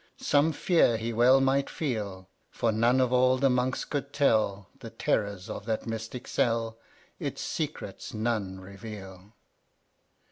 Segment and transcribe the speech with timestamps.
[0.17, 4.89] Some fear he well might feel, For none of all the Monks could tell The
[4.89, 6.79] terrors of that mystic cell,
[7.19, 9.33] Its secrets none reveal.